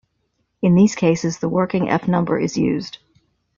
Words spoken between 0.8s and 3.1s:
cases the working f-number is used.